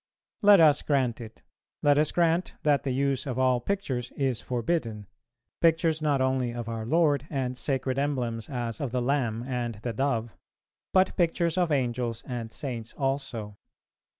[0.41, 1.43] Let us grant it;
[1.83, 5.05] let us grant that the use of all pictures is forbidden,
[5.61, 9.93] pictures not only of our Lord, and sacred emblems, as of the Lamb and the
[9.93, 10.35] Dove,
[10.91, 13.57] but pictures of Angels and Saints also.